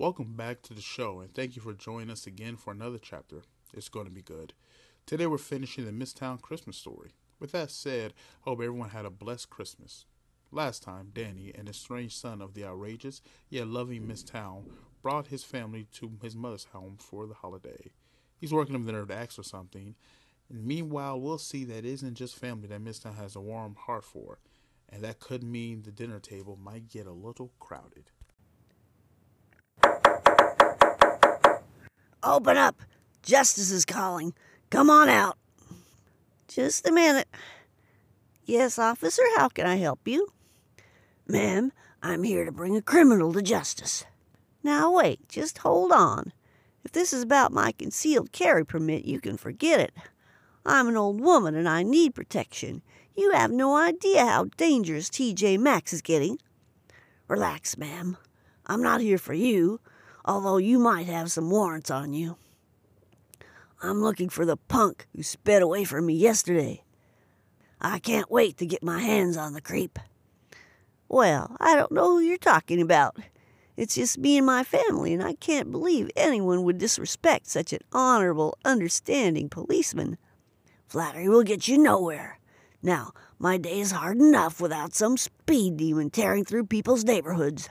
[0.00, 3.42] Welcome back to the show, and thank you for joining us again for another chapter.
[3.74, 4.52] It's going to be good.
[5.06, 7.14] Today we're finishing the Misstown Christmas story.
[7.40, 10.04] With that said, I hope everyone had a blessed Christmas.
[10.52, 14.70] Last time, Danny, an strange son of the outrageous yet loving Miss Town
[15.02, 17.90] brought his family to his mother's home for the holiday.
[18.36, 19.96] He's working up the nerve to ask for something,
[20.48, 23.74] and meanwhile, we'll see that it isn't just family that Miss Town has a warm
[23.74, 24.38] heart for,
[24.88, 28.12] and that could mean the dinner table might get a little crowded.
[32.28, 32.82] Open up!
[33.22, 34.34] Justice is calling.
[34.68, 35.38] Come on out.
[36.46, 37.26] Just a minute.
[38.44, 40.28] Yes, officer, how can I help you?
[41.26, 41.72] Ma'am,
[42.02, 44.04] I'm here to bring a criminal to justice.
[44.62, 46.34] Now, wait, just hold on.
[46.84, 49.94] If this is about my concealed carry permit, you can forget it.
[50.66, 52.82] I'm an old woman and I need protection.
[53.16, 56.38] You have no idea how dangerous TJ Maxx is getting.
[57.26, 58.18] Relax, ma'am.
[58.66, 59.80] I'm not here for you
[60.24, 62.36] although you might have some warrants on you.
[63.82, 66.82] I'm looking for the punk who sped away from me yesterday.
[67.80, 69.98] I can't wait to get my hands on the creep.
[71.08, 73.16] Well, I don't know who you're talking about.
[73.76, 77.78] It's just me and my family, and I can't believe anyone would disrespect such an
[77.92, 80.18] honorable, understanding policeman.
[80.88, 82.40] Flattery will get you nowhere.
[82.82, 87.70] Now, my day is hard enough without some speed demon tearing through people's neighborhoods.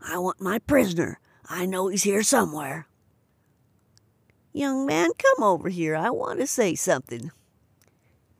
[0.00, 1.18] I want my prisoner,
[1.48, 2.86] I know he's here somewhere.
[4.52, 5.96] Young man, come over here.
[5.96, 7.30] I want to say something.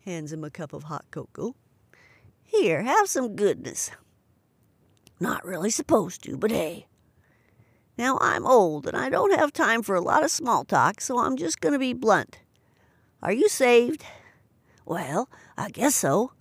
[0.04, 1.54] Hands him a cup of hot cocoa.
[2.44, 3.90] Here, have some goodness.
[5.20, 6.86] Not really supposed to, but hey.
[7.96, 11.18] Now, I'm old and I don't have time for a lot of small talk, so
[11.18, 12.38] I'm just going to be blunt.
[13.22, 14.04] Are you saved?
[14.84, 16.32] Well, I guess so.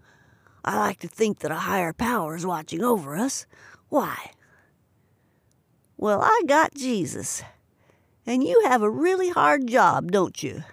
[0.63, 3.45] I like to think that a higher power is watching over us.
[3.89, 4.31] Why?
[5.97, 7.41] Well, I got Jesus.
[8.25, 10.63] And you have a really hard job, don't you?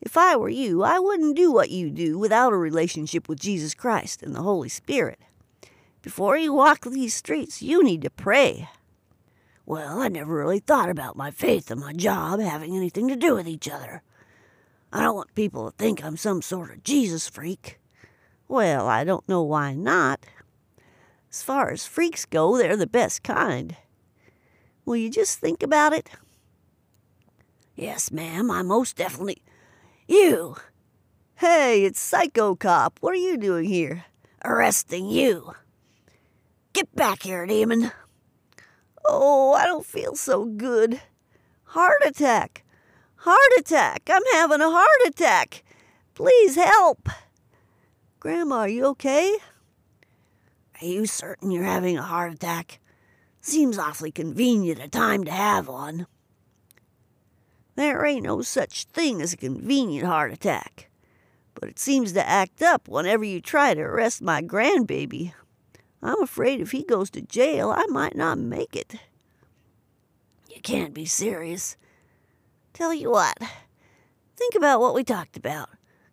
[0.00, 3.74] If I were you, I wouldn't do what you do without a relationship with Jesus
[3.74, 5.18] Christ and the Holy Spirit.
[6.00, 8.68] Before you walk these streets, you need to pray.
[9.66, 13.34] Well, I never really thought about my faith and my job having anything to do
[13.34, 14.02] with each other.
[14.92, 17.78] I don't want people to think I'm some sort of Jesus freak.
[18.46, 20.24] Well, I don't know why not.
[21.30, 23.76] As far as freaks go, they're the best kind.
[24.84, 26.10] Will you just think about it?
[27.74, 29.42] Yes, ma'am, I most definitely.
[30.06, 30.56] You!
[31.36, 32.98] Hey, it's Psycho Cop.
[33.00, 34.04] What are you doing here?
[34.44, 35.54] Arresting you.
[36.72, 37.92] Get back here, demon.
[39.04, 41.00] Oh, I don't feel so good.
[41.64, 42.64] Heart attack.
[43.16, 44.02] Heart attack.
[44.08, 45.64] I'm having a heart attack.
[46.14, 47.08] Please help.
[48.20, 49.38] Grandma, are you okay?
[50.80, 52.80] Are you certain you're having a heart attack?
[53.46, 56.06] Seems awfully convenient a time to have one.
[57.76, 60.88] There ain't no such thing as a convenient heart attack,
[61.52, 65.34] but it seems to act up whenever you try to arrest my grandbaby.
[66.02, 68.94] I'm afraid if he goes to jail, I might not make it.
[70.48, 71.76] You can't be serious.
[72.72, 73.36] Tell you what,
[74.36, 75.68] think about what we talked about.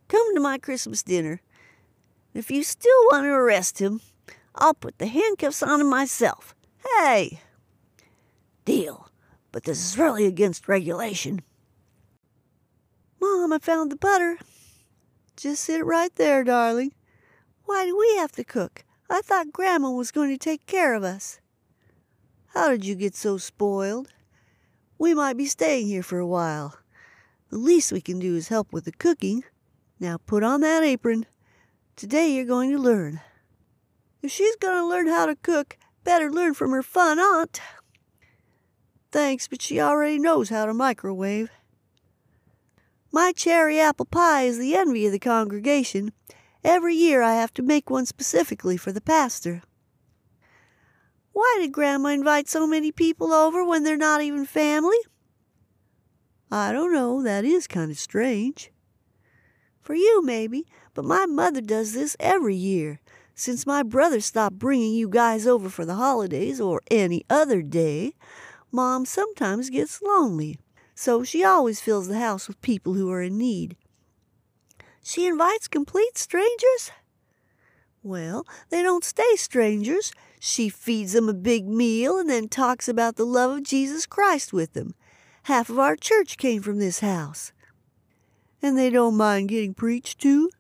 [0.10, 1.40] Come to my Christmas dinner.
[2.34, 4.02] If you still want to arrest him,
[4.54, 6.54] I'll put the handcuffs on him myself.
[6.84, 7.42] Hey!
[8.66, 9.10] Deal,
[9.52, 11.42] but this is really against regulation.
[13.20, 14.38] Mom, I found the butter.
[15.36, 16.94] Just sit right there, darling.
[17.66, 18.84] Why do we have to cook?
[19.10, 21.40] I thought Grandma was going to take care of us.
[22.54, 24.10] How did you get so spoiled?
[24.98, 26.78] We might be staying here for a while.
[27.50, 29.44] The least we can do is help with the cooking.
[30.00, 31.26] Now put on that apron.
[31.96, 33.20] Today you're going to learn.
[34.22, 37.62] If she's going to learn how to cook, Better learn from her fun aunt.
[39.12, 41.50] Thanks, but she already knows how to microwave.
[43.12, 46.14] My cherry apple pie is the envy of the congregation.
[46.64, 49.64] Every year I have to make one specifically for the pastor.
[51.34, 54.98] Why did Grandma invite so many people over when they're not even family?
[56.52, 57.22] I don't know.
[57.22, 58.72] That is kind of strange.
[59.82, 63.00] For you, maybe, but my mother does this every year.
[63.42, 68.14] Since my brother stopped bringing you guys over for the holidays or any other day,
[68.72, 70.60] Mom sometimes gets lonely,
[70.94, 73.78] so she always fills the house with people who are in need.
[75.02, 76.92] She invites complete strangers?
[78.04, 80.14] Well, they don't stay strangers.
[80.40, 84.54] She feeds them a big meal and then talks about the love of Jesus Christ
[84.54, 84.94] with them.
[85.46, 87.54] Half of our church came from this house.
[88.62, 90.52] And they don't mind getting preached to?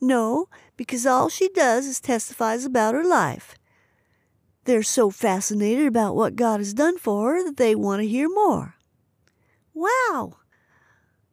[0.00, 3.56] No, because all she does is testifies about her life.
[4.64, 8.28] They're so fascinated about what God has done for her that they want to hear
[8.28, 8.76] more.
[9.72, 10.36] Wow!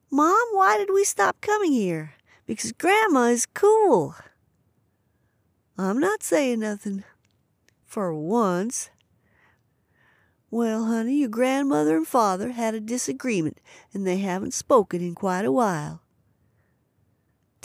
[0.09, 2.13] Mom, why did we stop coming here?
[2.45, 4.15] Because Grandma is cool.
[5.77, 7.03] I'm not saying nothing.
[7.83, 8.89] For once.
[10.49, 13.59] Well, honey, your grandmother and father had a disagreement,
[13.93, 16.01] and they haven't spoken in quite a while.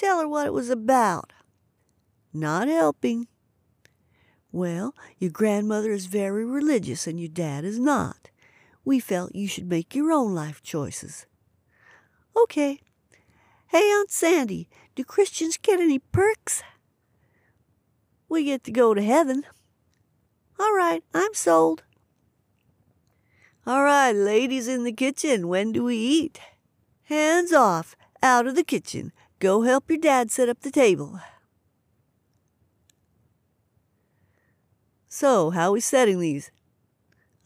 [0.00, 1.34] Tell her what it was about.
[2.32, 3.28] Not helping.
[4.50, 8.30] Well, your grandmother is very religious and your dad is not.
[8.82, 11.26] We felt you should make your own life choices.
[12.34, 12.80] Okay.
[13.66, 16.62] Hey, Aunt Sandy, do Christians get any perks?
[18.26, 19.44] We get to go to heaven.
[20.58, 21.82] All right, I'm sold.
[23.66, 26.40] All right, ladies in the kitchen, when do we eat?
[27.02, 29.12] Hands off, out of the kitchen.
[29.40, 31.18] Go help your dad set up the table.
[35.08, 36.50] So, how are we setting these?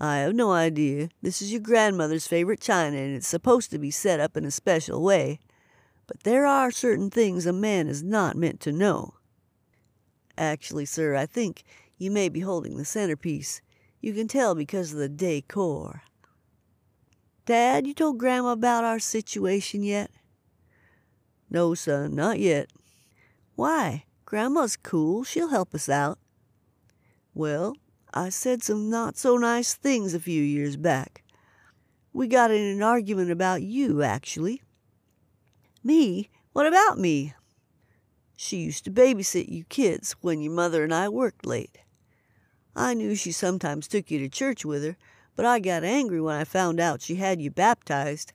[0.00, 1.10] I have no idea.
[1.22, 4.50] This is your grandmother's favorite china, and it's supposed to be set up in a
[4.50, 5.38] special way.
[6.08, 9.14] But there are certain things a man is not meant to know.
[10.36, 11.62] Actually, sir, I think
[11.96, 13.62] you may be holding the centerpiece.
[14.00, 16.02] You can tell because of the decor.
[17.46, 20.10] Dad, you told Grandma about our situation yet?
[21.54, 22.68] No, son, not yet.
[23.54, 24.06] Why?
[24.24, 25.22] Grandma's cool.
[25.22, 26.18] She'll help us out.
[27.32, 27.76] Well,
[28.12, 31.22] I said some not so nice things a few years back.
[32.12, 34.62] We got in an argument about you, actually.
[35.84, 36.28] Me?
[36.54, 37.34] What about me?
[38.36, 41.78] She used to babysit you kids when your mother and I worked late.
[42.74, 44.96] I knew she sometimes took you to church with her,
[45.36, 48.32] but I got angry when I found out she had you baptized.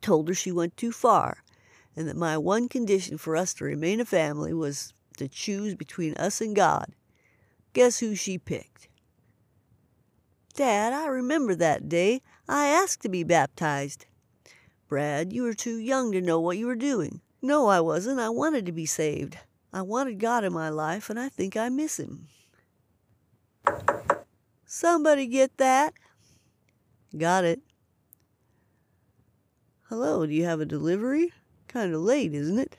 [0.00, 1.38] Told her she went too far,
[1.96, 6.14] and that my one condition for us to remain a family was to choose between
[6.14, 6.92] us and God.
[7.72, 8.88] Guess who she picked?
[10.54, 12.22] Dad, I remember that day.
[12.48, 14.06] I asked to be baptized.
[14.88, 17.20] Brad, you were too young to know what you were doing.
[17.42, 18.20] No, I wasn't.
[18.20, 19.36] I wanted to be saved.
[19.72, 22.28] I wanted God in my life, and I think I miss Him.
[24.64, 25.94] Somebody get that?
[27.16, 27.60] Got it.
[29.88, 31.32] Hello, do you have a delivery?
[31.74, 32.76] Kind of late, isn't it?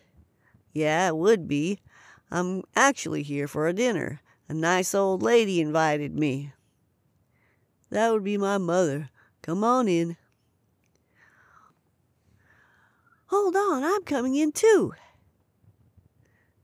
[0.71, 1.79] Yeah, it would be.
[2.31, 4.21] I'm actually here for a dinner.
[4.47, 6.53] A nice old lady invited me.
[7.89, 9.09] That would be my mother.
[9.41, 10.15] Come on in.
[13.25, 14.93] Hold on, I'm coming in too.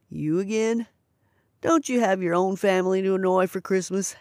[0.09, 0.87] You again?
[1.59, 4.15] Don't you have your own family to annoy for Christmas?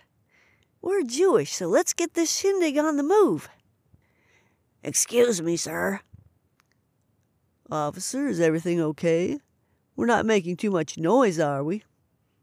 [0.83, 3.49] We're Jewish, so let's get this shindig on the move.
[4.83, 6.01] Excuse me, sir.
[7.71, 9.39] Officer, is everything okay?
[9.95, 11.85] We're not making too much noise, are we?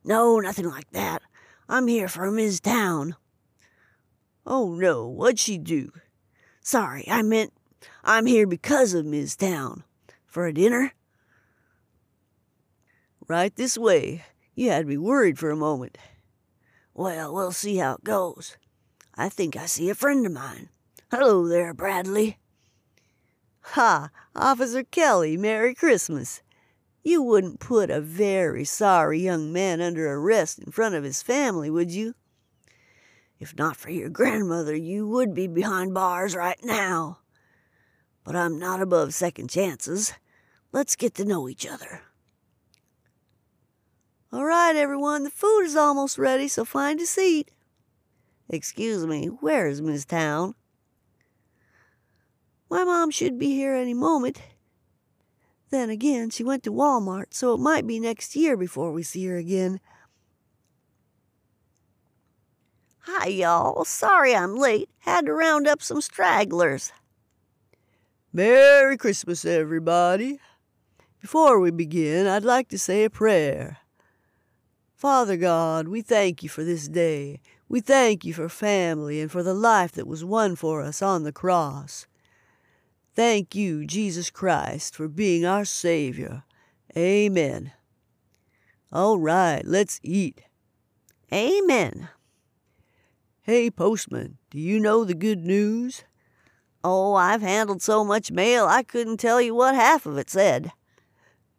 [0.03, 1.21] No, nothing like that.
[1.67, 2.61] I'm here for Ms.
[2.61, 3.15] Town.
[4.45, 5.91] Oh, no, what'd she do?
[6.61, 7.51] Sorry, I meant
[8.03, 9.35] I'm here because of Ms.
[9.35, 9.83] Town.
[10.25, 10.93] For a dinner?
[13.27, 14.23] Right this way.
[14.55, 15.97] You had me worried for a moment.
[16.93, 18.55] Well, we'll see how it goes.
[19.15, 20.69] I think I see a friend of mine.
[21.11, 22.37] Hello there, Bradley.
[23.71, 26.41] Ha, Officer Kelly, Merry Christmas.
[27.03, 31.69] You wouldn't put a very sorry young man under arrest in front of his family,
[31.69, 32.15] would you?
[33.39, 37.19] If not for your grandmother, you would be behind bars right now.
[38.23, 40.13] But I'm not above second chances.
[40.71, 42.03] Let's get to know each other.
[44.31, 47.51] All right, everyone, the food is almost ready, so find a seat.
[48.49, 50.55] Excuse me, where is Miss Town?
[52.69, 54.41] My mom should be here any moment.
[55.69, 59.25] Then again, she went to Walmart, so it might be next year before we see
[59.25, 59.79] her again.
[62.99, 63.85] Hi, y'all.
[63.85, 64.89] Sorry I'm late.
[64.99, 66.91] Had to round up some stragglers.
[68.33, 70.39] Merry Christmas, everybody.
[71.21, 73.77] Before we begin, I'd like to say a prayer.
[74.95, 77.39] Father God, we thank you for this day.
[77.69, 81.23] We thank you for family and for the life that was won for us on
[81.23, 82.07] the cross.
[83.17, 86.43] Thank you, Jesus Christ, for being our Savior.
[86.95, 87.71] Amen.
[88.91, 90.43] All right, let's eat.
[91.33, 92.09] Amen.
[93.41, 96.03] Hey, postman, do you know the good news?
[96.83, 100.71] Oh, I've handled so much mail I couldn't tell you what half of it said.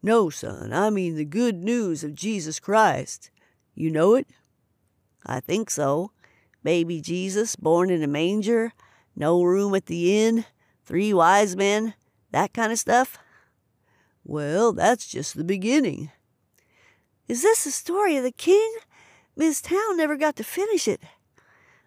[0.00, 3.33] No, son, I mean the good news of Jesus Christ.
[3.75, 4.29] You know it?
[5.27, 6.12] I think so.
[6.62, 8.75] Baby Jesus born in a manger,
[9.17, 10.45] no room at the inn,
[10.88, 11.92] three wise men,
[12.30, 13.18] that kind of stuff?
[14.25, 16.11] Well, that's just the beginning.
[17.28, 18.75] Is this the story of the king?
[19.37, 21.02] Miss Town never got to finish it.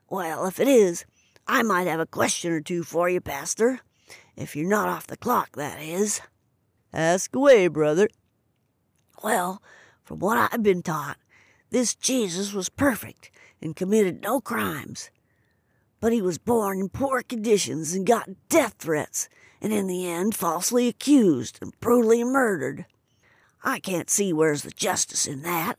[0.08, 1.06] Well, if it is,
[1.48, 3.80] I might have a question or two for you, Pastor.
[4.38, 6.22] If you're not off the clock, that is.
[6.94, 8.08] Ask away, brother.
[9.24, 9.64] Well,
[10.04, 11.18] from what I've been taught,
[11.72, 13.32] this Jesus was perfect
[13.64, 15.10] and committed no crimes.
[16.02, 19.30] But he was born in poor conditions and got death threats,
[19.62, 22.86] and in the end falsely accused and brutally murdered.
[23.64, 25.78] I can't see where's the justice in that.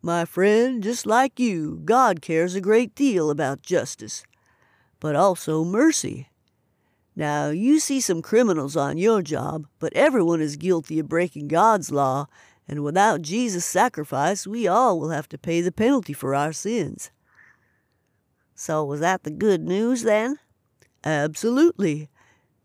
[0.00, 4.24] My friend, just like you, God cares a great deal about justice,
[5.00, 6.28] but also mercy.
[7.14, 11.90] Now, you see some criminals on your job, but everyone is guilty of breaking God's
[11.90, 12.26] law,
[12.66, 17.10] and without Jesus' sacrifice, we all will have to pay the penalty for our sins.
[18.64, 20.38] So, was that the good news then?
[21.02, 22.08] Absolutely.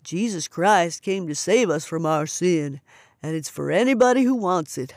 [0.03, 2.81] Jesus Christ came to save us from our sin,
[3.23, 4.93] and it's for anybody who wants it.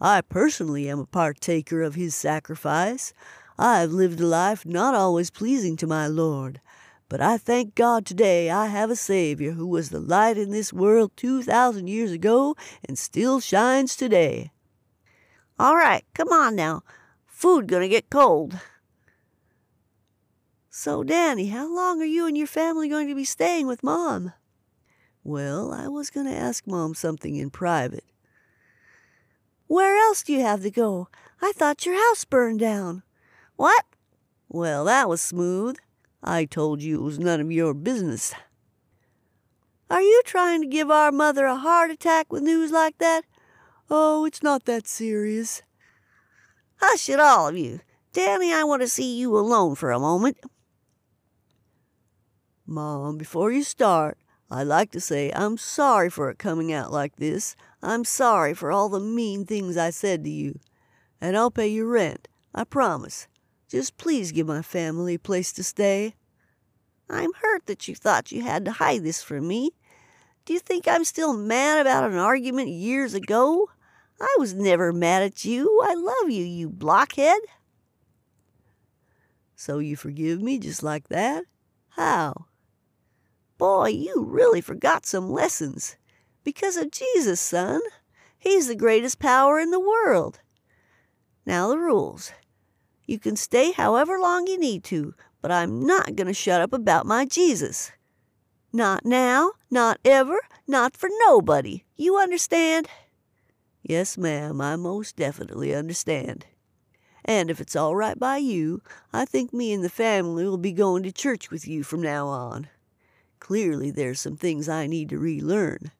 [0.00, 3.12] I personally am a partaker of his sacrifice.
[3.58, 6.62] I've lived a life not always pleasing to my Lord,
[7.10, 10.72] but I thank God today I have a Savior who was the light in this
[10.72, 12.56] world 2,000 years ago
[12.88, 14.52] and still shines today.
[15.58, 16.82] All right, come on now.
[17.26, 18.58] Food gonna get cold.
[20.76, 24.32] So, Danny, how long are you and your family going to be staying with Mom?
[25.22, 28.02] Well, I was going to ask Mom something in private.
[29.68, 31.06] Where else do you have to go?
[31.40, 33.04] I thought your house burned down.
[33.54, 33.84] What?
[34.48, 35.76] Well, that was smooth.
[36.24, 38.34] I told you it was none of your business.
[39.88, 43.22] Are you trying to give our mother a heart attack with news like that?
[43.88, 45.62] Oh, it's not that serious.
[46.80, 47.78] Hush it, all of you.
[48.12, 50.36] Danny, I want to see you alone for a moment.
[52.66, 54.16] Mom, before you start,
[54.50, 57.56] I'd like to say I'm sorry for it coming out like this.
[57.82, 60.58] I'm sorry for all the mean things I said to you.
[61.20, 63.28] And I'll pay your rent, I promise.
[63.68, 66.14] Just please give my family a place to stay.
[67.10, 69.72] I'm hurt that you thought you had to hide this from me.
[70.46, 73.68] Do you think I'm still mad about an argument years ago?
[74.20, 75.82] I was never mad at you.
[75.84, 77.40] I love you, you blockhead.
[79.54, 81.44] So you forgive me just like that?
[81.90, 82.46] How?
[83.64, 85.96] Boy, you really forgot some lessons.
[86.44, 87.80] Because of Jesus, son.
[88.38, 90.40] He's the greatest power in the world.
[91.46, 92.30] Now, the rules.
[93.06, 96.74] You can stay however long you need to, but I'm not going to shut up
[96.74, 97.90] about my Jesus.
[98.70, 101.84] Not now, not ever, not for nobody.
[101.96, 102.86] You understand?
[103.82, 106.44] Yes, ma'am, I most definitely understand.
[107.24, 110.72] And if it's all right by you, I think me and the family will be
[110.72, 112.68] going to church with you from now on.
[113.44, 115.90] Clearly, there's some things I need to relearn.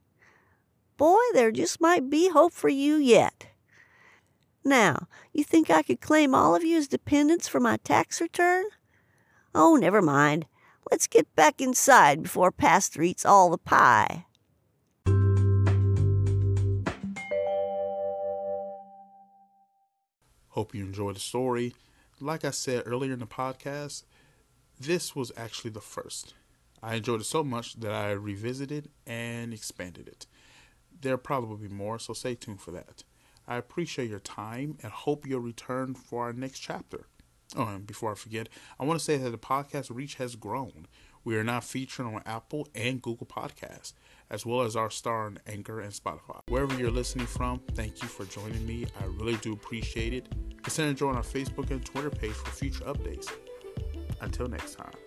[0.96, 3.48] Boy, there just might be hope for you yet.
[4.64, 8.64] Now, you think I could claim all of you as dependents for my tax return?
[9.54, 10.46] Oh, never mind.
[10.90, 14.24] Let's get back inside before Pastor eats all the pie.
[20.48, 21.74] Hope you enjoyed the story.
[22.20, 24.04] Like I said earlier in the podcast,
[24.80, 26.32] this was actually the first.
[26.84, 30.26] I enjoyed it so much that I revisited and expanded it.
[31.00, 33.04] There'll probably be more, so stay tuned for that.
[33.48, 37.06] I appreciate your time and hope you'll return for our next chapter.
[37.56, 40.86] Oh, and before I forget, I want to say that the podcast reach has grown.
[41.24, 43.94] We are now featured on Apple and Google Podcasts,
[44.28, 46.40] as well as our star on Anchor and Spotify.
[46.48, 48.84] Wherever you're listening from, thank you for joining me.
[49.00, 50.28] I really do appreciate it.
[50.62, 53.30] Consider joining our Facebook and Twitter page for future updates.
[54.20, 55.03] Until next time.